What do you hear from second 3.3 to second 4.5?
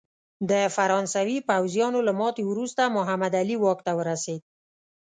علي واک ته ورسېد.